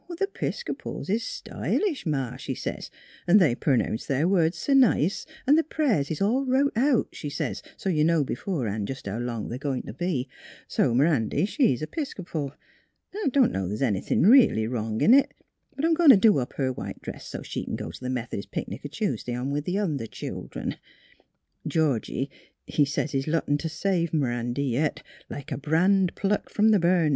The 0.09 0.25
'Piscopals 0.25 1.11
is 1.11 1.21
s' 1.21 1.25
sty 1.27 1.77
lish, 1.77 2.07
Ma,' 2.07 2.35
she 2.35 2.55
sez;' 2.55 2.89
an' 3.27 3.37
they 3.37 3.53
pernounce 3.53 4.07
their 4.07 4.27
words 4.27 4.67
s' 4.67 4.75
nice, 4.75 5.27
an' 5.45 5.57
the 5.57 5.63
prayers 5.63 6.09
is 6.09 6.19
all 6.23 6.43
wrote 6.43 6.75
out,' 6.75 7.09
she 7.11 7.29
sez, 7.29 7.61
* 7.69 7.77
so 7.77 7.87
you 7.87 8.03
know 8.03 8.23
b'forehan' 8.25 8.85
jest 8.87 9.05
how 9.05 9.19
long 9.19 9.47
they're 9.47 9.59
goin' 9.59 9.83
t' 9.83 9.91
be.' 9.91 10.27
So 10.67 10.89
M 10.89 11.01
'randy, 11.01 11.45
she's 11.45 11.83
a 11.83 11.87
'Piscopal. 11.87 12.53
'N' 13.13 13.21
I 13.27 13.29
dunno's 13.29 13.73
th's 13.73 13.81
anything 13.83 14.23
reelly 14.23 14.65
wrong 14.65 15.01
in 15.01 15.13
it. 15.13 15.35
But 15.75 15.85
I'm 15.85 15.93
goin' 15.93 16.09
to' 16.09 16.17
do 16.17 16.39
up 16.39 16.53
her 16.53 16.73
white 16.73 16.99
dress 17.03 17.27
so 17.27 17.41
't 17.41 17.45
she 17.45 17.63
c'n 17.63 17.75
go 17.75 17.91
t' 17.91 17.99
the 18.01 18.09
Meth'dist 18.09 18.49
picnic 18.49 18.83
a 18.83 18.89
Tuesday, 18.89 19.35
along 19.35 19.55
o' 19.55 19.61
th' 19.61 19.77
other 19.77 20.07
childern. 20.07 20.77
Georgie, 21.67 22.31
he 22.65 22.85
sez 22.85 23.11
he's 23.11 23.27
lottin' 23.27 23.59
t' 23.59 23.67
save 23.67 24.15
M 24.15 24.23
'randy 24.23 24.63
yit, 24.63 25.03
like 25.29 25.51
a 25.51 25.59
brand 25.59 26.15
plucked 26.15 26.49
f 26.53 26.57
'om 26.59 26.71
th' 26.71 26.81
burnin'. 26.81 27.09